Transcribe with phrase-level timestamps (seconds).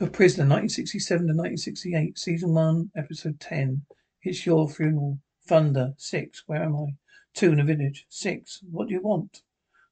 [0.00, 3.82] A Prisoner, 1967 to 1968, Season 1, Episode 10.
[4.22, 5.18] It's Your Funeral.
[5.44, 5.94] Thunder.
[5.96, 6.44] 6.
[6.46, 6.86] Where am I?
[7.34, 7.50] 2.
[7.50, 8.06] In a village.
[8.08, 8.60] 6.
[8.70, 9.42] What do you want?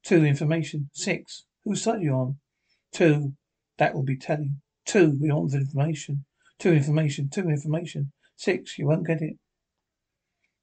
[0.03, 0.23] 2.
[0.23, 0.89] Information.
[0.93, 1.43] 6.
[1.65, 2.37] Whose side you on?
[2.93, 3.33] 2.
[3.79, 4.61] That will be telling.
[4.85, 5.17] 2.
[5.19, 6.23] We want the information.
[6.59, 6.71] 2.
[6.71, 7.27] Information.
[7.27, 7.49] 2.
[7.49, 8.13] Information.
[8.37, 8.79] 6.
[8.79, 9.35] You won't get it.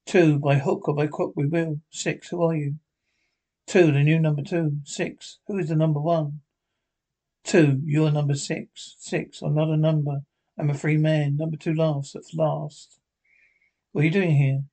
[0.07, 0.39] 2.
[0.39, 1.81] By hook or by crook we will.
[1.91, 2.29] 6.
[2.29, 2.77] Who are you?
[3.67, 3.91] 2.
[3.91, 4.79] The new number 2.
[4.85, 5.37] 6.
[5.45, 6.41] Who is the number 1?
[7.45, 8.95] Two, you're number six.
[8.97, 10.21] Six, I'm not a number.
[10.57, 11.37] I'm a free man.
[11.37, 12.99] Number two laughs at last.
[13.91, 14.63] What are you doing here?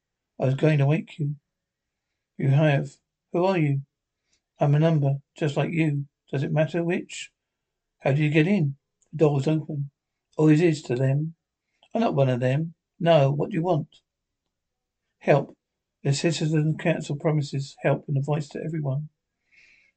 [0.40, 1.36] I was going to wake you.
[2.38, 2.92] You have.
[3.32, 3.82] Who are you?
[4.58, 6.06] I'm a number, just like you.
[6.30, 7.30] Does it matter which?
[8.00, 8.76] How do you get in?
[9.12, 9.90] The door was open.
[10.38, 11.34] Always is to them.
[11.94, 12.72] I'm not one of them.
[12.98, 13.88] No, what do you want?
[15.18, 15.54] Help.
[16.02, 19.10] The Citizen Council promises help and advice to everyone.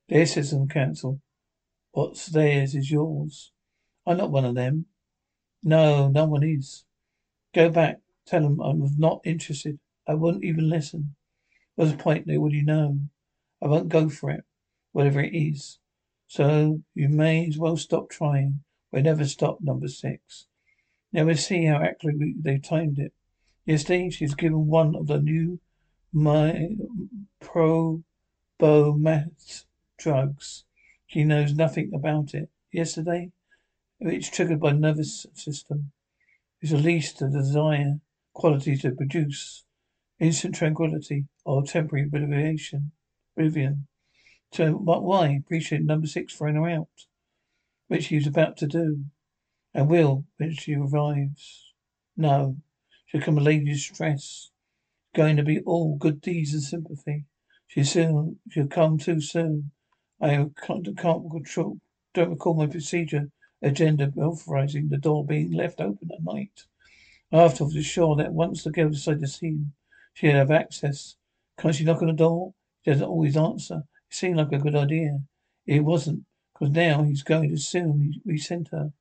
[0.10, 1.22] Dear Citizen Council,
[1.96, 3.54] What's theirs is yours.
[4.06, 4.88] I'm not one of them.
[5.64, 6.84] No, no one is.
[7.54, 8.02] Go back.
[8.26, 9.80] Tell them I'm not interested.
[10.06, 11.16] I won't even listen.
[11.76, 12.28] What's the point?
[12.28, 13.00] They you know.
[13.62, 14.44] I won't go for it,
[14.92, 15.80] whatever it is.
[16.28, 18.66] So you may as well stop trying.
[18.92, 20.48] We never stop, number six.
[21.14, 23.14] Now we see how accurately they timed it.
[23.66, 25.62] Yesterday she's given one of the new
[26.12, 26.72] my
[27.40, 28.04] pro
[29.98, 30.65] drugs.
[31.08, 32.50] She knows nothing about it.
[32.72, 33.32] Yesterday,
[34.00, 35.92] it's triggered by nervous system.
[36.62, 38.00] It's released the desire
[38.34, 39.64] quality to produce
[40.20, 42.92] instant tranquility or temporary oblivion.
[43.38, 43.88] Oblivion.
[44.52, 47.08] So why appreciate number six throwing her out,
[47.88, 49.06] which he's about to do,
[49.74, 51.74] and will when she revives.
[52.16, 52.58] No,
[53.06, 54.52] she'll come a lady of stress,
[55.14, 57.26] going to be all good deeds and sympathy.
[57.68, 59.72] She soon she'll come too soon.
[60.22, 61.80] I can't, control,
[62.14, 63.30] don't recall my procedure
[63.62, 66.66] agenda authorizing the door being left open at night.
[67.32, 69.74] After I was sure that once the girl decided to see him,
[70.14, 71.16] she'd have access.
[71.58, 72.54] Can't she knock on the door?
[72.84, 73.84] She doesn't always answer.
[74.10, 75.20] It seemed like a good idea.
[75.66, 78.94] It wasn't, because now he's going to assume we sent her.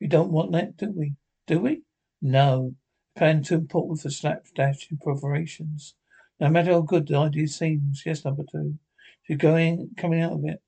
[0.00, 1.14] We don't want that, do we?
[1.46, 1.82] Do we?
[2.22, 2.74] No.
[3.16, 5.94] Plan too important for slapdash operations.
[6.40, 8.02] No matter how good the idea seems.
[8.04, 8.78] Yes, number two.
[9.26, 10.60] She's going, coming out of it.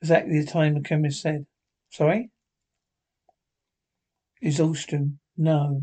[0.00, 1.46] Exactly the time the chemist said.
[1.90, 2.30] Sorry?
[4.40, 5.18] is Exhaustion.
[5.36, 5.82] No.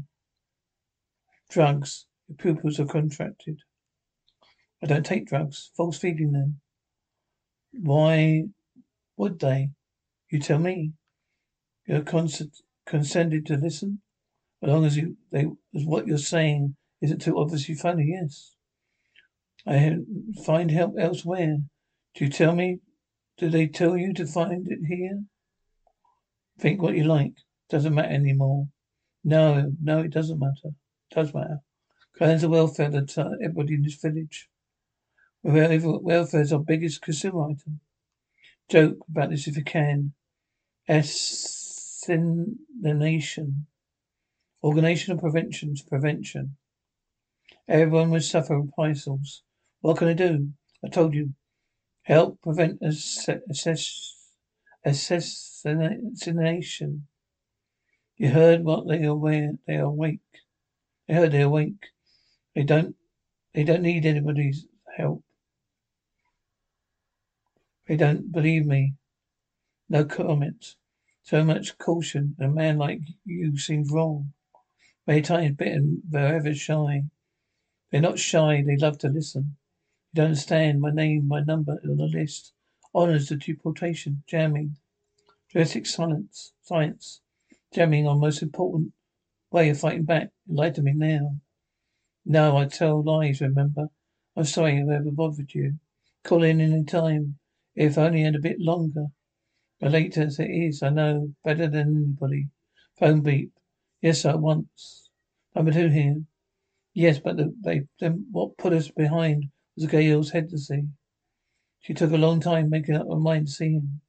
[1.49, 2.05] Drugs.
[2.27, 3.59] Your pupils are contracted.
[4.83, 5.71] I don't take drugs.
[5.75, 6.59] False feeding then.
[7.71, 8.43] Why
[9.17, 9.69] would they?
[10.29, 10.93] You tell me.
[11.87, 14.01] You're cons- consented to listen?
[14.61, 18.55] As long as you, they, as what you're saying isn't too obviously funny, yes.
[19.65, 19.97] I
[20.45, 21.57] find help elsewhere.
[22.15, 22.79] Do you tell me?
[23.37, 25.23] Do they tell you to find it here?
[26.59, 27.33] Think what you like.
[27.69, 28.67] Doesn't matter anymore.
[29.23, 30.75] No, no, it doesn't matter.
[31.09, 31.59] It does matter.
[32.17, 34.49] Plans of welfare that uh, everybody in this village.
[35.43, 37.79] Welfare is our biggest consumer item.
[38.69, 40.13] Joke about this if you can.
[40.87, 43.65] Assassination.
[44.63, 46.57] Organization of prevention's prevention.
[47.67, 49.41] Everyone will suffer reprisals.
[49.79, 50.49] What can I do?
[50.83, 51.33] I told you,
[52.03, 52.81] Help prevent
[54.85, 57.07] assassination.
[58.17, 60.19] You heard what they are aware they are awake.
[61.07, 61.87] They heard they're awake.
[62.55, 62.95] They don't
[63.53, 64.65] they don't need anybody's
[64.95, 65.23] help.
[67.87, 68.93] They don't believe me.
[69.89, 70.75] No comment.
[71.23, 72.35] So much caution.
[72.39, 74.31] A man like you seems wrong.
[75.05, 77.03] Many times bitten, they're ever shy.
[77.91, 79.57] They're not shy, they love to listen.
[80.13, 80.81] You don't understand.
[80.81, 82.51] My name, my number on the list.
[82.93, 84.23] Honours the deportation.
[84.27, 84.75] Jamming.
[85.49, 86.51] Drastic silence.
[86.61, 87.21] Science.
[87.73, 88.91] Jamming our most important
[89.51, 90.31] way of fighting back.
[90.49, 91.37] Lied to me now.
[92.25, 93.87] No, I tell lies, remember?
[94.35, 95.79] I'm sorry if I ever bothered you.
[96.25, 97.37] Call in any time.
[97.73, 99.07] If only had a bit longer.
[99.79, 101.35] But late as it is, I know.
[101.45, 102.49] Better than anybody.
[102.99, 103.53] Phone beep.
[104.01, 105.09] Yes, sir, once.
[105.55, 106.25] Number two here.
[106.93, 110.83] Yes, but the, they then what put us behind was to see.
[111.79, 114.01] She took a long time making up her mind to see him.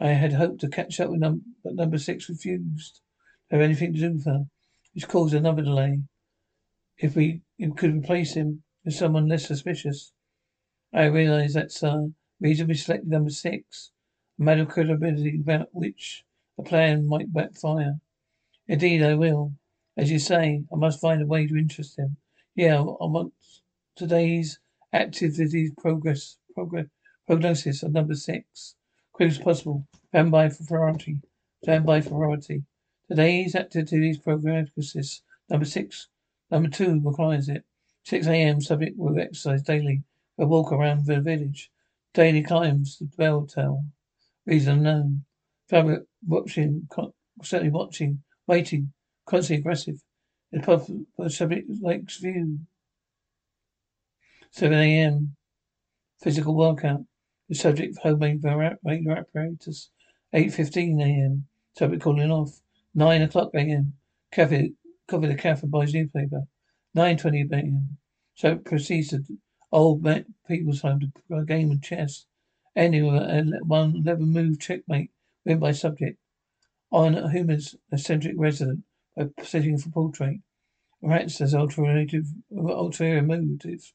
[0.00, 3.00] I had hoped to catch up with number, but number six refused
[3.48, 4.46] to have anything to do with her,
[4.94, 6.02] which caused another delay.
[6.98, 7.42] If we
[7.76, 10.12] could replace him with someone less suspicious.
[10.92, 12.10] I realize that, sir.
[12.40, 13.90] We selected number six.
[14.38, 16.24] A matter of credibility about which
[16.56, 18.00] the plan might backfire.
[18.66, 19.54] Indeed, I will.
[19.96, 22.16] As you say, I must find a way to interest him.
[22.54, 23.32] Yeah, I want
[23.96, 24.60] today's
[24.92, 26.86] activities progress, progress,
[27.26, 28.74] prognosis of number six.
[29.12, 29.86] Quick as possible.
[30.08, 31.20] Stand by priority.
[31.62, 32.62] Stand by priority.
[33.08, 36.08] Today's disease prognosis number six.
[36.50, 37.64] Number two requires it.
[38.04, 38.60] 6 a.m.
[38.62, 40.02] Subject will exercise daily.
[40.38, 41.70] A walk around the village.
[42.14, 43.80] Daily climbs the bell tower.
[44.46, 45.24] Reason unknown.
[45.68, 46.88] Fabric watching,
[47.42, 48.92] certainly watching, waiting,
[49.26, 50.02] constantly aggressive.
[50.50, 52.60] The subject likes view.
[54.50, 55.36] 7 a.m.
[56.22, 57.04] Physical workout.
[57.48, 59.90] The subject homemade radio apparatus.
[60.34, 61.46] 8.15 a.m.
[61.74, 62.60] Subject calling off.
[62.94, 63.94] 9 o'clock a.m.
[64.32, 64.74] Coffee
[65.08, 66.42] the cafe buys newspaper.
[66.96, 67.98] 9.20 a.m.
[68.34, 69.24] So proceeds to
[69.72, 70.06] old
[70.46, 72.26] people's home to play a game of chess.
[72.76, 75.10] Ending a one eleven move checkmate
[75.44, 76.18] win by subject.
[76.90, 78.84] On Huma's eccentric resident
[79.16, 80.40] by sitting for portrait.
[81.02, 83.92] Rats as alternative ulterior motive.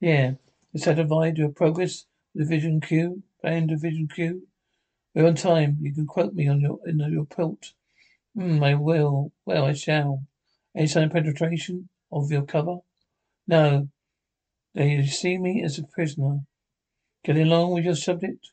[0.00, 0.32] Yeah.
[0.72, 2.06] Is divide of progress
[2.36, 4.46] Division Q, plan Division Q.
[5.14, 5.78] We're on time.
[5.80, 7.72] You can quote me on your in your pelt.
[8.34, 9.32] Hmm, I will.
[9.44, 10.24] Well, I shall.
[10.76, 12.78] Any sign of penetration of your cover?
[13.46, 13.88] No.
[14.74, 16.40] They see me as a prisoner.
[17.24, 18.52] Getting along with your subject?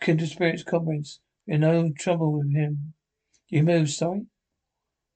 [0.00, 1.20] Kindred spirits, comrades.
[1.46, 2.94] We're no trouble with him.
[3.48, 4.26] You move, sorry?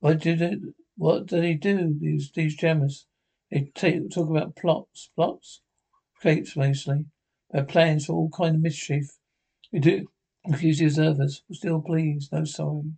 [0.00, 0.58] What did it
[0.96, 3.06] what do they do, these these jammers?
[3.50, 5.10] They take, talk about plots.
[5.14, 5.60] Plots?
[6.22, 7.06] Capes mostly.
[7.50, 9.18] They have plans for all kind of mischief.
[9.72, 10.06] We do
[10.46, 11.42] accuse the observers.
[11.52, 12.92] Still please, no sorry.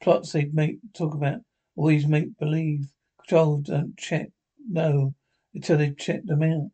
[0.00, 1.40] Plots they make talk about,
[1.76, 2.92] always make believe.
[3.18, 4.30] Control don't check
[4.68, 5.14] no
[5.54, 6.70] until they check them out.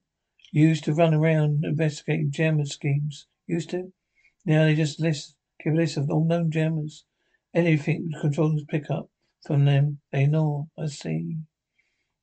[0.50, 3.26] Used to run around investigating jammer schemes.
[3.46, 3.92] Used to?
[4.44, 7.04] Now they just list give a list of all known jammers.
[7.54, 9.10] Anything the controllers pick up
[9.46, 10.68] from them, they know.
[10.78, 11.38] I see.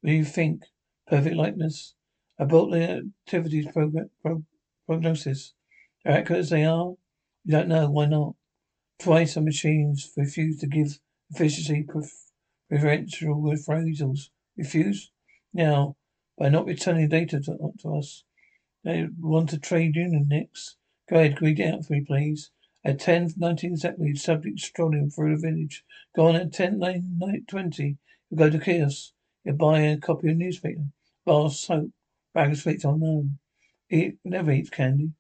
[0.05, 0.65] What do you think?
[1.07, 1.95] Perfect likeness.
[2.37, 4.43] About the activities program, pro,
[4.85, 5.55] prognosis.
[6.03, 6.93] They're accurate as they are?
[7.43, 7.89] You don't know.
[7.89, 8.35] Why not?
[8.99, 10.99] Twice the machines refuse to give
[11.31, 11.87] efficiency
[12.69, 14.29] preferential appraisals.
[14.55, 15.09] Refuse?
[15.55, 15.95] Now,
[16.37, 18.25] by not returning data to, to us.
[18.83, 20.75] They want a trade union next.
[21.09, 22.51] Go ahead, read it out for me, please.
[22.83, 25.83] At 10, 19 exactly, subject strolling through the village.
[26.15, 27.97] Go on at 10, 9, 9 20.
[28.29, 29.14] You go to kiosk.
[29.45, 30.85] You buy a copy of newspaper.
[31.23, 31.91] Bar soap.
[32.33, 33.37] Bag of sweets unknown.
[33.91, 35.11] It never eats candy.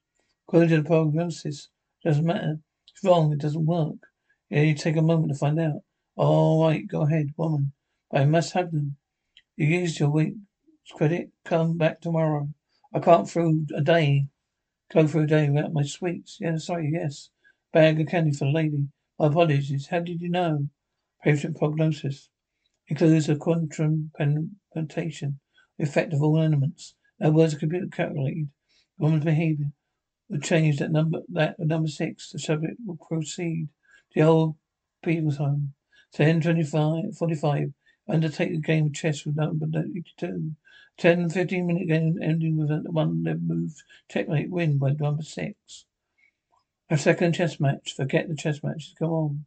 [0.47, 1.69] According to the prognosis,
[2.03, 2.59] doesn't matter.
[2.89, 3.31] It's wrong.
[3.31, 3.99] It doesn't work.
[4.49, 5.83] You take a moment to find out.
[6.15, 7.73] All right, go ahead, woman.
[8.11, 8.97] I must have them.
[9.57, 10.39] You used your week's
[10.91, 11.29] credit.
[11.43, 12.49] Come back tomorrow.
[12.91, 14.27] I can't through a day.
[14.91, 16.39] Go through a day without my sweets.
[16.41, 17.29] Yeah, sorry, yes.
[17.71, 18.87] Bag of candy for the lady.
[19.19, 19.85] My apologies.
[19.85, 20.69] How did you know?
[21.23, 22.29] Patient prognosis
[22.87, 24.11] includes a quantum
[24.73, 25.39] penetration,
[25.79, 26.95] effect of all elements.
[27.19, 28.49] No words are computer calculated.
[28.97, 29.71] Woman's behaviour
[30.29, 32.31] will change that number that number six.
[32.31, 33.69] The subject will proceed
[34.13, 34.55] to the old
[35.03, 35.73] people's home.
[36.13, 37.73] 10, 25, 45.
[38.07, 40.51] Undertake a game of chess with number 82.
[40.97, 43.83] 10, 15 minute game ending with a one move.
[44.09, 45.85] Checkmate win by number six.
[46.89, 47.93] A second chess match.
[47.95, 48.93] Forget the chess matches.
[48.97, 49.45] Go on.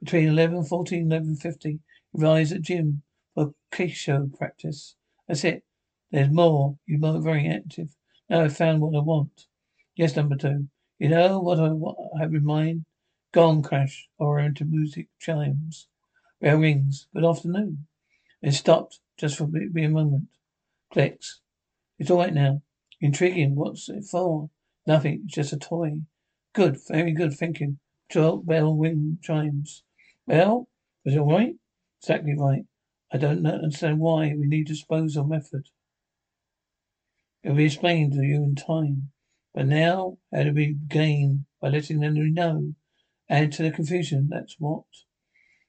[0.00, 1.80] Between 11, 14, 11, 50.
[2.12, 3.02] Rise at gym
[3.34, 3.54] for
[3.88, 4.96] show practice.
[5.28, 5.64] That's it.
[6.10, 6.78] There's more.
[6.86, 7.96] You are very active.
[8.30, 9.46] Now I've found what I want.
[9.94, 10.68] Yes, number two.
[10.98, 12.84] You know what I, what I have in mind?
[13.32, 15.88] Gong crash or into music chimes.
[16.40, 17.08] Bell rings.
[17.12, 17.86] Good afternoon.
[18.40, 20.28] It stopped just for me a moment.
[20.92, 21.40] Clicks.
[21.98, 22.62] It's all right now.
[23.00, 23.56] Intriguing.
[23.56, 24.50] What's it for?
[24.86, 25.22] Nothing.
[25.24, 26.02] It's just a toy.
[26.52, 26.78] Good.
[26.88, 27.34] Very good.
[27.34, 27.78] Thank you.
[28.14, 29.82] Bell ring chimes.
[30.26, 30.68] Well,
[31.04, 31.54] is it all right?
[32.00, 32.64] Exactly right.
[33.12, 35.68] I don't understand why we need disposal method.
[37.42, 39.12] It will be explained to you in time.
[39.54, 41.46] But now, how do we gain?
[41.60, 42.74] By letting them know.
[43.28, 44.84] Add to the confusion, that's what.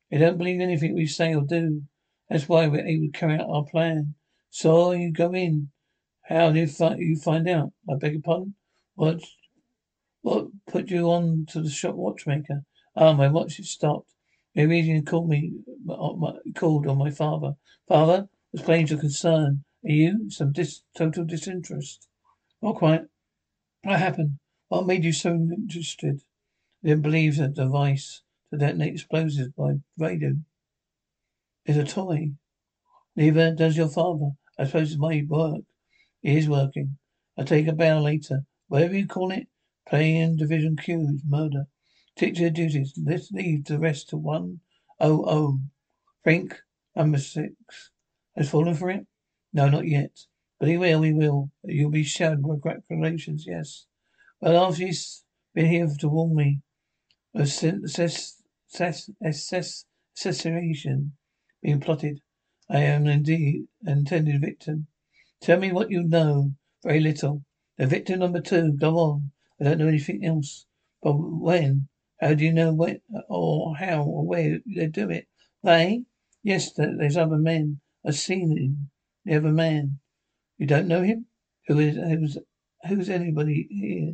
[0.10, 1.84] They don't believe anything we say or do.
[2.30, 4.16] That's why we're able to carry out our plan.
[4.50, 5.72] So you go in.
[6.24, 7.74] How do you, fi- you find out?
[7.90, 8.56] I beg your pardon?
[8.96, 9.22] What
[10.22, 12.64] what put you on to the shop watchmaker?
[12.96, 14.14] Ah, my watch has stopped.
[14.58, 15.54] You called me,
[15.88, 17.54] uh, called on my father.
[17.88, 19.64] Father was plain to concern.
[19.86, 22.08] Are you some dis, total disinterest?
[22.64, 23.04] Not quite.
[23.84, 24.40] What happened?
[24.70, 26.24] What made you so interested?
[26.84, 30.38] I didn't believe the device to detonate explosives by radio
[31.68, 32.32] is a toy.
[33.16, 34.32] Neither does your father.
[34.58, 35.62] I suppose it's my work.
[36.24, 36.98] It is working.
[37.38, 38.42] I'll take a bow later.
[38.70, 39.50] Whatever you call it,
[39.88, 41.68] playing in Division Q is murder.
[42.18, 42.98] To your duties.
[42.98, 44.62] Let's leave the rest to one
[45.00, 45.60] oh oh.
[46.24, 46.60] Frank,
[46.96, 47.54] number six,
[48.36, 49.06] has fallen for it?
[49.54, 50.26] No, not yet.
[50.60, 51.52] But he will, he will.
[51.64, 53.86] You'll be with congratulations, yes.
[54.42, 56.62] Well, after he's been here to warn me
[57.36, 57.44] of
[60.24, 61.14] assassination
[61.62, 62.22] being plotted,
[62.68, 64.88] I am indeed an intended victim.
[65.40, 66.54] Tell me what you know.
[66.84, 67.46] Very little.
[67.78, 68.72] The victim number two.
[68.74, 69.32] Go on.
[69.62, 70.66] I don't know anything else.
[71.04, 71.90] But when?
[72.20, 75.28] How do you know when or how or where they do it?
[75.64, 76.04] They?
[76.44, 77.80] Yes, there's other men.
[78.06, 78.90] I've seen him.
[79.26, 80.00] The other man.
[80.58, 81.28] You don't know him?
[81.68, 82.38] Who is who's
[82.88, 84.14] who's anybody here?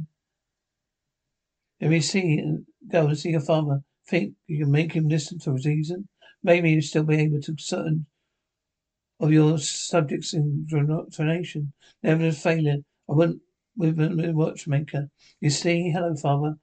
[1.79, 2.43] Let me see
[2.91, 3.83] go and see your father.
[4.07, 6.10] Think you can make him listen to reason?
[6.43, 8.07] Maybe you'll still be able to certain
[9.19, 11.72] of your subjects' indoctrination.
[12.01, 12.79] Never a failure.
[13.10, 13.39] I went
[13.77, 15.10] with a watchmaker.
[15.39, 16.57] You see, hello, father.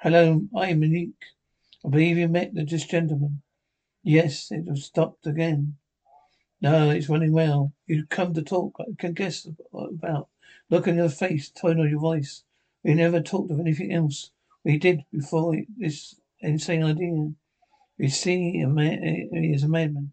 [0.00, 1.24] Hello, I am Monique.
[1.84, 3.42] I believe you met this gentleman.
[4.04, 5.74] Yes, it has stopped again.
[6.60, 7.72] No, it's running well.
[7.88, 8.76] You've come to talk.
[8.78, 10.28] I can guess about.
[10.70, 12.44] Look in your face, tone of your voice.
[12.84, 14.30] We never talked of anything else.
[14.62, 17.32] We did before this insane idea.
[17.98, 20.12] We see he is a madman.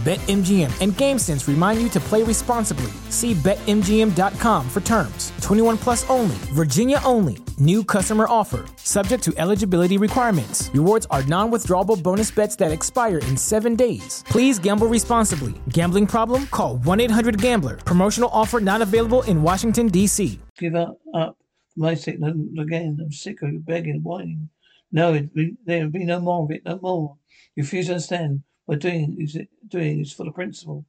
[0.00, 2.90] BetMGM and GameSense remind you to play responsibly.
[3.10, 5.30] See BetMGM.com for terms.
[5.42, 7.36] 21 plus only, Virginia only.
[7.58, 8.64] New customer offer.
[8.76, 10.70] Subject to eligibility requirements.
[10.72, 14.24] Rewards are non withdrawable bonus bets that expire in seven days.
[14.26, 15.52] Please gamble responsibly.
[15.68, 16.46] Gambling problem?
[16.46, 17.76] Call 1 800 Gambler.
[17.76, 20.40] Promotional offer not available in Washington, D.C.
[20.58, 20.96] Give up.
[21.12, 21.36] up.
[21.76, 22.16] My sake,
[22.58, 22.96] again.
[23.02, 24.48] I'm sick of you begging, whining.
[24.92, 27.16] No, be, there'll be no more of it, no more.
[27.54, 28.44] You refuse to understand.
[28.70, 29.36] What doing is
[29.66, 30.86] doing is for the principle.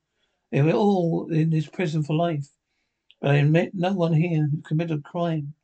[0.51, 2.47] They were all in this prison for life.
[3.19, 5.55] But I met no one here who committed a crime.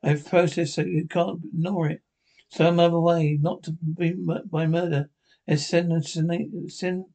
[0.00, 2.02] I have processed so you can't ignore it.
[2.48, 5.10] Some other way, not to be by murder.
[5.48, 7.06] and sentencing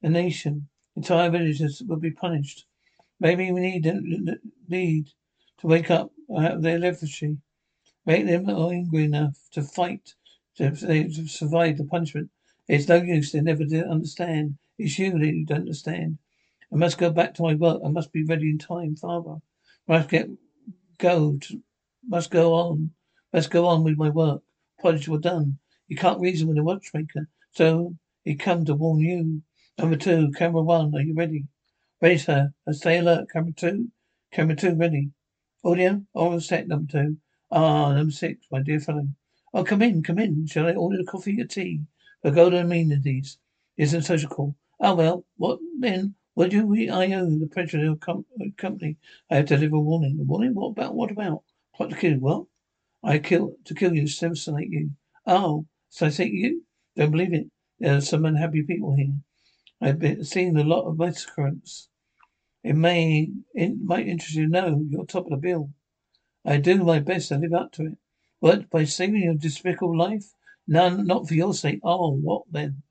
[0.00, 2.66] a nation Entire villages will be punished.
[3.18, 3.84] Maybe we need
[4.68, 5.08] need
[5.58, 7.38] to wake up out of their lethargy.
[8.06, 10.14] Make them angry enough to fight
[10.58, 12.30] to, to survive the punishment.
[12.66, 13.32] It's no use.
[13.32, 14.56] They never did understand.
[14.78, 16.18] It's you that you don't understand.
[16.72, 17.82] I must go back to my work.
[17.84, 19.36] I must be ready in time, Father.
[19.88, 20.28] I must get
[20.98, 21.36] go.
[21.36, 21.62] To,
[22.08, 22.90] must go on.
[23.32, 24.42] Must go on with my work.
[24.78, 25.58] Projects were done.
[25.88, 27.94] You can't reason with a watchmaker, so
[28.24, 29.42] he come to warn you.
[29.78, 31.44] Number two, camera one, are you ready?
[32.00, 32.52] Ready, sir.
[32.66, 33.30] I stay alert.
[33.30, 33.90] Camera two,
[34.32, 35.10] camera two, ready.
[35.64, 36.68] Audio, all set.
[36.68, 37.18] Number two.
[37.50, 39.08] Ah, number six, my dear fellow.
[39.52, 40.46] Oh, come in, come in.
[40.46, 41.82] Shall I order a coffee or tea?
[42.24, 43.36] The golden amenities
[43.76, 44.56] isn't social call.
[44.80, 46.14] Oh well, what then?
[46.32, 48.96] What do we I owe the president of com- uh, company?
[49.30, 50.18] I have to deliver a warning.
[50.18, 50.54] A warning?
[50.54, 51.42] What about what about?
[51.74, 52.46] Plot to kill what?
[53.02, 54.92] I kill to kill you, assassinate you.
[55.26, 56.64] Oh, so I say you?
[56.96, 57.50] Don't believe it.
[57.78, 59.18] There are some unhappy people here.
[59.82, 61.90] I've been seeing a lot of massacres.
[62.62, 65.74] It may it might interest you to know you're top of the bill.
[66.42, 67.98] I do my best to live up to it.
[68.40, 70.32] What by saving your despicable life?
[70.66, 71.80] None, not for your sake.
[71.82, 72.82] Oh, what then?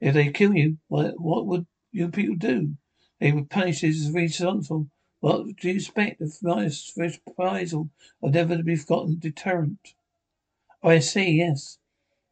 [0.00, 2.76] If they kill you, what, what would you people do?
[3.20, 4.88] They would punish as responsible.
[5.20, 6.18] What do you expect?
[6.18, 9.94] The finest reprisal of never to be forgotten deterrent.
[10.82, 11.78] Oh, I see, yes.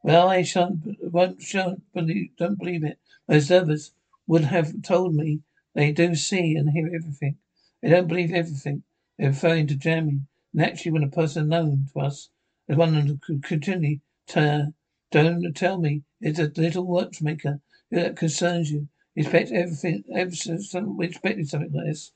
[0.02, 2.98] Well, I shan't, won't, shan't believe, don't believe it.
[3.28, 3.92] Most others
[4.26, 5.42] would have told me
[5.72, 7.38] They do see and hear everything.
[7.80, 8.82] They don't believe everything.
[9.16, 10.22] They're referring to Jeremy.
[10.52, 12.30] Naturally, when a person known to us
[12.68, 17.60] as one of them continually don't tell me it's a little watchmaker
[17.90, 18.88] that concerns you.
[19.16, 22.12] Expect everything, ever, some, we expected something like this.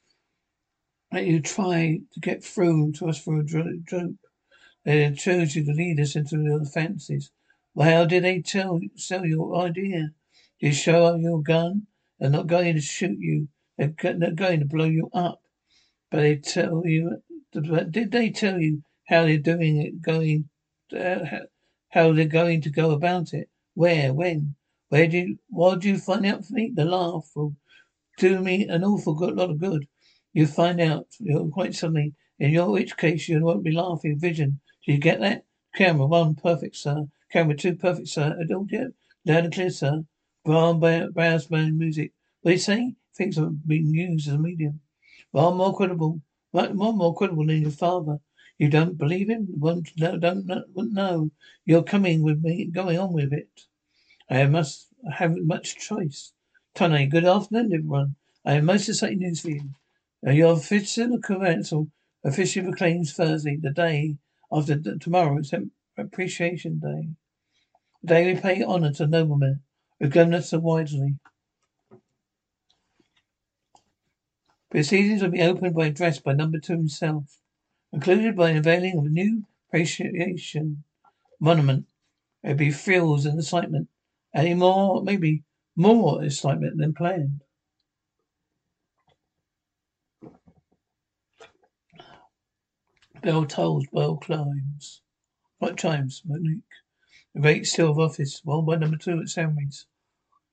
[1.11, 4.13] That you try to get through to us for a joke.
[4.85, 7.31] They chose you to lead us into your fancies.
[7.75, 10.11] Well, how did they tell sell your idea?
[10.61, 11.87] You show up your gun?
[12.19, 13.49] They're not going to shoot you.
[13.77, 15.43] They're, going to blow you up.
[16.11, 17.23] But they tell you.
[17.53, 20.03] Did they tell you how they're doing it?
[20.03, 20.49] Going,
[20.93, 21.47] uh,
[21.95, 23.49] how they're going to go about it?
[23.75, 24.13] Where?
[24.13, 24.57] When?
[24.89, 25.39] Where do you?
[25.49, 26.73] What do you find out for me?
[26.75, 27.55] The laugh will
[28.19, 29.87] do me an awful good, lot of good.
[30.33, 31.07] You find out
[31.53, 32.15] quite suddenly.
[32.41, 34.19] In your which case you won't be laughing.
[34.19, 34.61] Vision.
[34.85, 35.45] Do you get that?
[35.77, 37.07] Camera one, perfect, sir.
[37.33, 38.37] Camera two, perfect, sir.
[38.41, 38.89] Adult yet?
[39.25, 40.05] Loud and clear, sir.
[40.45, 42.13] Brown brass band music.
[42.43, 42.95] What do you say?
[43.17, 44.81] Thinks of being used as a medium.
[45.33, 46.21] Far more credible.
[46.53, 48.19] More, more credible than your father.
[48.59, 49.49] You don't believe him?
[49.59, 51.31] Won't no, don't know.
[51.65, 53.67] You're coming with me, going on with it.
[54.31, 56.33] I must have much choice.
[56.75, 58.17] Tony, good afternoon, everyone.
[58.45, 59.71] I have most exciting news for you.
[60.23, 61.89] Your official council
[62.25, 64.17] officially proclaims Thursday, the day
[64.51, 65.53] after tomorrow, it's
[65.99, 67.09] Appreciation Day.
[68.03, 69.61] The day we pay honour to noblemen
[69.99, 71.17] who govern us so wisely.
[74.71, 77.39] Proceedings will be opened by address by number two himself,
[77.95, 80.83] concluded by unveiling of a new appreciation
[81.39, 81.87] monument.
[82.43, 83.89] There'll be thrills and excitement,
[84.35, 85.45] any more, maybe
[85.77, 87.43] more excitement than planned.
[93.23, 95.01] Bell tolls, bell climbs.
[95.59, 96.63] What chimes, Monique?
[97.33, 99.85] The great silver office, one by number two at Sandwich.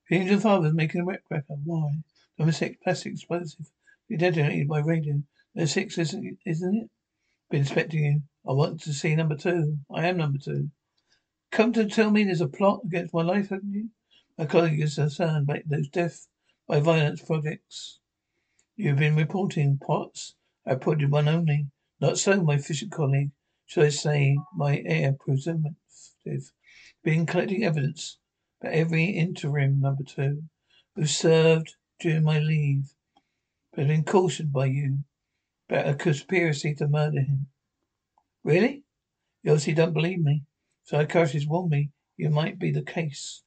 [0.08, 1.56] The angel father is making a wet cracker.
[1.64, 1.90] Why?
[2.38, 3.66] Number six, plastic explosive.
[4.06, 5.22] You detonated by radio.
[5.56, 6.90] Number six, isn't, isn't it?
[7.52, 8.22] Been expecting you.
[8.48, 9.76] I want to see number two.
[9.94, 10.70] I am number two.
[11.50, 13.90] Come to tell me there's a plot against my life, haven't you?
[14.38, 16.28] My colleague is concerned about those death
[16.66, 17.98] by violence projects.
[18.74, 20.34] You've been reporting plots.
[20.66, 21.66] I reported one only.
[22.00, 23.32] Not so, my official colleague.
[23.66, 25.74] Should I say my heir presumptive?
[27.04, 28.16] Been collecting evidence
[28.62, 30.44] for every interim number two
[30.96, 32.94] who served during my leave
[33.74, 35.00] but been cautioned by you
[35.68, 37.46] about a conspiracy to murder him.
[38.44, 38.84] Really?
[39.42, 40.42] You obviously don't believe me.
[40.84, 43.42] Psychiatrists warned me you might be the case.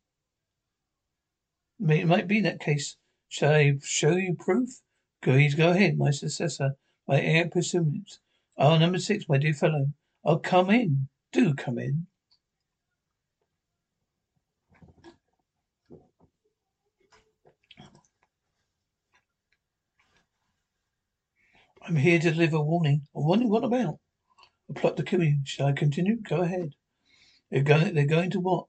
[1.80, 2.98] It might be that case.
[3.28, 4.82] Shall I show you proof?
[5.22, 8.20] Please go ahead, my successor, my heir presumptive.
[8.58, 9.92] Oh, number six, my dear fellow.
[10.24, 11.10] Oh, come in.
[11.32, 12.08] Do come in.
[21.88, 23.04] I'm here to deliver a warning.
[23.14, 23.48] A warning?
[23.48, 24.00] What about?
[24.70, 25.38] A plot to kill you.
[25.44, 26.16] Shall I continue?
[26.16, 26.74] Go ahead.
[27.52, 27.94] They're going.
[27.94, 28.68] They're going to what?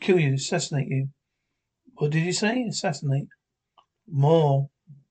[0.00, 0.34] Kill you.
[0.34, 1.08] Assassinate you.
[1.94, 2.64] What did you say?
[2.64, 3.28] Assassinate.
[4.06, 4.68] More.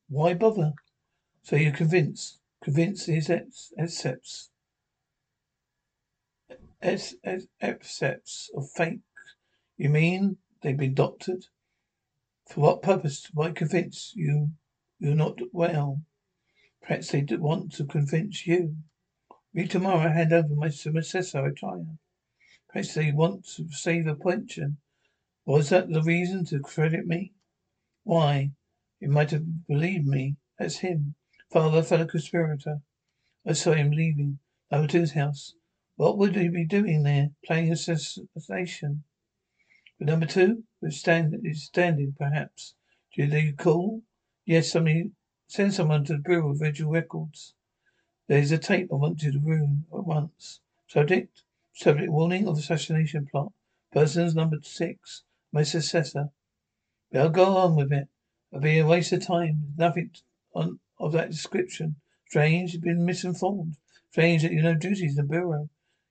[0.10, 0.74] Why bother?
[1.42, 2.38] So you're convinced?
[2.64, 4.52] Convinced these accepts.
[6.84, 9.00] Accepts of fake.
[9.78, 11.48] You mean they've been doctored?
[12.48, 13.28] For what purpose?
[13.34, 14.52] Why convince you
[15.00, 16.02] you're not well?
[16.88, 18.78] Perhaps they want to convince you.
[19.56, 21.84] Me tomorrow hand over my successor, try.
[22.70, 24.78] Perhaps they want to save a pension.
[25.48, 27.34] Was that the reason to credit me?
[28.04, 28.52] Why?
[29.00, 30.36] You might have believed me.
[30.60, 31.16] That's him.
[31.52, 32.82] Father, fellow conspirator.
[33.48, 34.38] I saw him leaving
[34.70, 35.56] number his house.
[35.96, 37.30] What would he be doing there?
[37.44, 39.06] Playing assassination.
[39.98, 42.76] But number two was stand standing, perhaps.
[43.16, 44.04] Do you call?
[44.46, 45.14] Yes, somebody
[45.48, 47.54] Send someone to the Bureau of Visual Records.
[48.28, 50.60] There is a tape I want to room at once.
[50.88, 51.44] Subject?
[51.74, 53.54] Subject warning of assassination plot.
[53.92, 55.24] Persons number six.
[55.52, 56.32] My successor.
[57.14, 58.10] I'll go on with it.
[58.52, 59.76] It'll be a waste of time.
[59.78, 60.12] Nothing
[60.54, 61.98] on, of that description.
[62.28, 63.78] Strange you've been misinformed.
[64.10, 65.70] Strange that you know duties in the Bureau.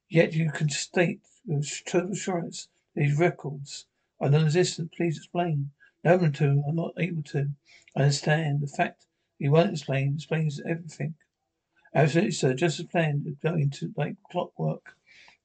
[0.09, 3.87] Yet you can state with total assurance these records
[4.20, 4.92] are non-existent.
[4.92, 5.73] Please explain.
[6.05, 6.64] No, I'm.
[6.68, 7.51] I'm not able to.
[7.97, 8.61] I understand.
[8.61, 9.07] The fact
[9.44, 10.14] he won't explain.
[10.14, 11.16] Explains everything.
[11.94, 12.54] Absolutely, sir.
[12.54, 13.26] Just as planned.
[13.42, 14.96] Going to like clockwork.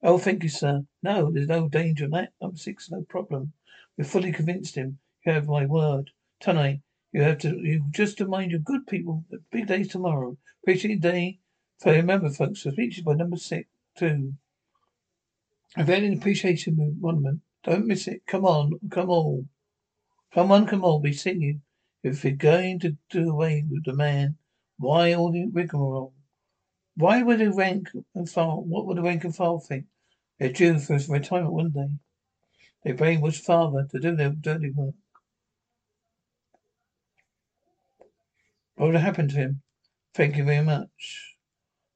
[0.02, 0.86] Oh, thank you, sir.
[1.02, 2.32] No, there's no danger in that.
[2.40, 3.52] Number six, no problem.
[3.98, 5.00] We've fully convinced him.
[5.26, 6.12] You have my word.
[6.40, 6.80] Tonight,
[7.12, 9.26] you have to, you just to mind your good people.
[9.52, 10.38] Big day tomorrow.
[10.62, 11.40] Appreciate day.
[11.76, 14.32] So remember, folks, the speech by number six, two.
[15.76, 17.42] A very appreciation monument.
[17.64, 18.22] Don't miss it.
[18.26, 19.44] Come on, come all.
[20.32, 21.00] Come on, come all.
[21.00, 21.60] Be you.
[22.02, 24.36] If you're going to do away with the man,
[24.78, 26.14] why all the rigmarole?
[26.96, 29.86] Why would the rank and file, what would the rank and file think?
[30.38, 32.00] They're due for his retirement wouldn't
[32.82, 34.94] They They brainwashed father to do their dirty work.
[38.76, 39.62] What would have happened to him?
[40.14, 41.36] Thank you very much.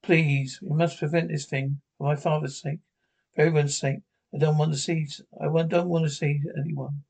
[0.03, 2.81] Please, we must prevent this thing for my father's sake,
[3.35, 4.01] for everyone's sake.
[4.35, 5.09] I don't want to see.
[5.40, 7.05] I don't want to see anyone.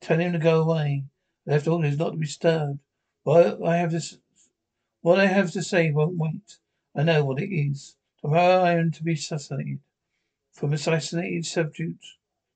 [0.00, 1.04] Tell him to go away.
[1.50, 2.78] I all orders not to be disturbed.
[3.22, 4.02] What I have to,
[5.00, 6.58] what I have to say won't wait.
[6.94, 7.96] I know what it is.
[8.20, 9.80] Tomorrow I am to be assassinated.
[10.52, 12.04] From assassinated subject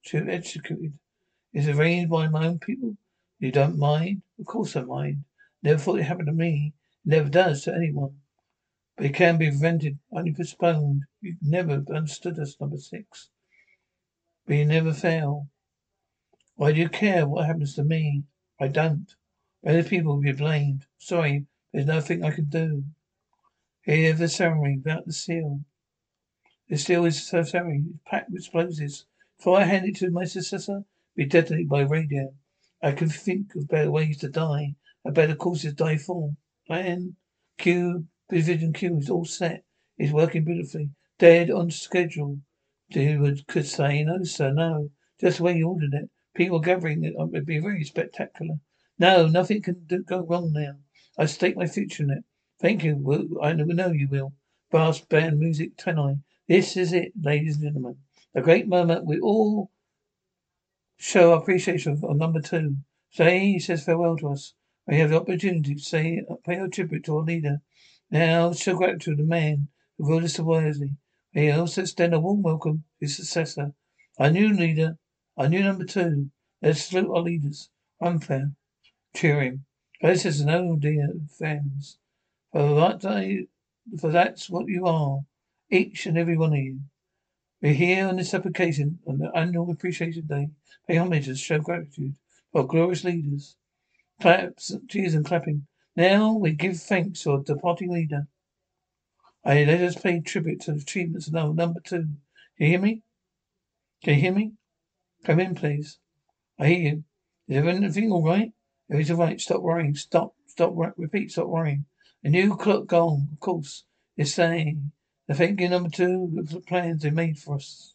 [0.07, 0.99] to executed.
[1.55, 2.99] Is arranged by my own people.
[3.39, 4.23] You don't mind?
[4.39, 5.25] Of course I mind.
[5.63, 6.75] Never thought it happened to me.
[7.05, 8.21] Never does to anyone.
[8.97, 11.05] But it can be prevented, only postponed.
[11.23, 13.31] You never understood us, number six.
[14.47, 15.49] But you never fail.
[16.57, 18.25] Why do you care what happens to me?
[18.63, 19.13] I don't.
[19.67, 20.87] Other people will be blamed.
[20.97, 22.85] Sorry, there's nothing I can do.
[23.83, 25.65] Here the ceremony without the seal.
[26.69, 27.83] The seal is so ceremony.
[27.89, 29.07] It's packed with explosives.
[29.37, 30.85] Before I hand it to my successor,
[31.17, 32.33] be detonated by radio.
[32.81, 34.77] I can think of better ways to die.
[35.05, 36.37] A better courses to die for.
[36.69, 37.17] Plan
[37.59, 39.65] Q, Division Q is all set.
[39.99, 40.91] It's working beautifully.
[41.19, 42.39] Dead on schedule.
[42.93, 44.93] Dude could say, no, sir, no.
[45.21, 46.11] Just the way you ordered it.
[46.35, 48.57] People gathering it would be very spectacular.
[48.99, 50.77] No, nothing can do, go wrong now.
[51.19, 52.25] I stake my future in it.
[52.61, 53.39] Thank you.
[53.43, 54.33] I know you will.
[54.71, 56.17] Brass band music tonight.
[56.49, 57.99] This is it, ladies and gentlemen.
[58.35, 59.05] A great moment.
[59.05, 59.71] We all
[60.97, 62.77] show our appreciation of number two.
[63.11, 64.55] Say he says farewell to us.
[64.87, 67.61] We have the opportunity to say, uh, pay our tribute to our leader.
[68.11, 69.69] Now, show gratitude to the man
[69.99, 70.97] who ruled us so wisely.
[71.35, 73.75] We also extend a warm welcome to his successor,
[74.19, 74.99] our new leader,
[75.37, 76.31] our new number two.
[76.61, 77.71] Let's salute our leaders.
[78.01, 78.53] Unfair.
[79.15, 79.65] Cheering.
[80.01, 81.99] Brothers and oh dear friends.
[82.53, 83.47] For that day
[83.99, 85.21] for that's what you are.
[85.71, 86.81] Each and every one of you.
[87.61, 90.51] We're here on this application on the annual appreciation day.
[90.87, 92.15] Pay homage and show gratitude
[92.53, 93.57] to our glorious leaders.
[94.21, 95.67] Claps, cheers and clapping.
[95.97, 98.27] Now we give thanks to our departing leader.
[99.45, 102.09] I let us pay tribute to the achievements of number two.
[102.57, 103.03] Can you hear me?
[104.05, 104.53] Can you hear me?
[105.25, 105.99] Come in, please.
[106.59, 107.05] I hear you.
[107.49, 108.53] Is everything all right?
[108.91, 109.41] Everything's all right.
[109.41, 109.95] Stop worrying.
[109.95, 110.35] Stop.
[110.47, 110.75] Stop.
[110.97, 111.31] Repeat.
[111.31, 111.85] Stop worrying.
[112.25, 113.85] A new clock gone, of course.
[114.17, 114.93] It's saying
[115.27, 117.95] the thank you number two the plans they made for us.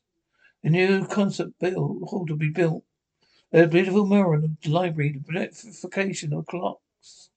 [0.64, 2.84] A new concert hall to be built.
[3.54, 7.30] A beautiful mirror in the library, the beautification of clocks.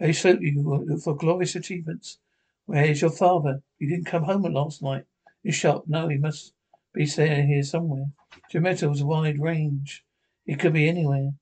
[0.00, 2.18] I salute you uh, for glorious achievements.
[2.64, 3.62] Where's your father?
[3.78, 5.04] He didn't come home last night.
[5.42, 5.84] He's shop.
[5.86, 6.52] No, he must
[6.96, 8.06] be staying here somewhere.
[8.54, 10.02] A wide range.
[10.46, 11.32] He could be anywhere.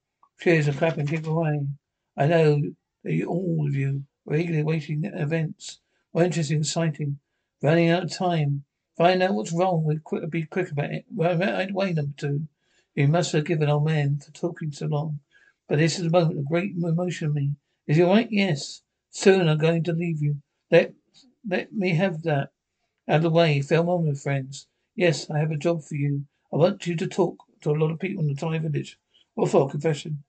[0.41, 1.69] Cheers and clapping give away.
[2.17, 2.61] I know
[3.05, 5.79] that you, all of you are eagerly waiting events.
[6.13, 7.21] More interesting, exciting.
[7.63, 8.65] Running out of time.
[8.99, 9.85] Find out what's wrong.
[9.85, 11.05] We'll quick, be quick about it.
[11.15, 12.49] Well, way number two.
[12.97, 15.21] You must forgive an old man for talking so long.
[15.69, 17.53] But this is a moment of great emotion in me.
[17.87, 18.29] Is he right?
[18.29, 18.83] Yes.
[19.11, 20.37] Soon I'm going to leave you.
[20.71, 20.95] Let
[21.49, 22.51] let me have that
[23.09, 23.61] out of the way.
[23.61, 24.67] Farewell, my friends.
[24.97, 26.25] Yes, I have a job for you.
[26.53, 28.97] I want you to talk to a lot of people in the Thai village.
[29.35, 29.69] What for?
[29.69, 30.23] Confession.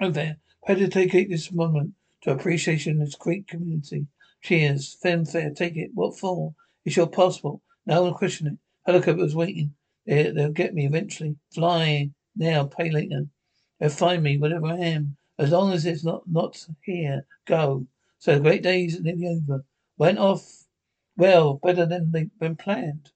[0.00, 0.38] Oh, there.
[0.66, 4.08] How to take this moment to appreciation of this great community.
[4.42, 4.94] Cheers.
[5.00, 5.50] Fanfare.
[5.50, 5.92] Take it.
[5.94, 6.54] What for?
[6.84, 7.60] It's your passport.
[7.86, 8.58] No one question it.
[8.86, 9.74] Helicopter's waiting.
[10.04, 11.36] They, they'll get me eventually.
[11.54, 13.28] Fly now, pay later.
[13.78, 15.16] They'll find me wherever I am.
[15.38, 17.86] As long as it's not not here, go.
[18.18, 19.64] So the great days are nearly over.
[19.96, 20.64] Went off
[21.16, 23.12] well, better than been planned.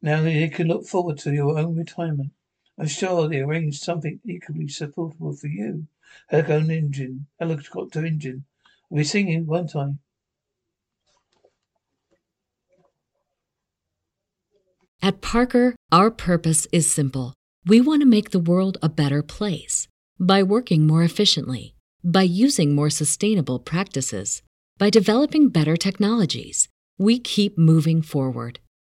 [0.00, 2.32] Now that you can look forward to your own retirement.
[2.78, 5.88] I'm sure they arranged something equally supportable for you.
[6.28, 8.44] Helicopter engine, helicopter engine.
[8.90, 9.94] I'll be singing, won't I?
[15.02, 17.34] At Parker, our purpose is simple.
[17.66, 22.74] We want to make the world a better place by working more efficiently, by using
[22.74, 24.42] more sustainable practices,
[24.76, 26.68] by developing better technologies.
[26.98, 28.58] We keep moving forward.